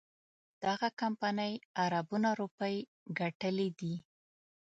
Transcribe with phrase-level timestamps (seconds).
[0.63, 1.53] دغه کمپنۍ
[1.85, 2.75] اربونه روپۍ
[3.19, 3.93] ګټلي دي.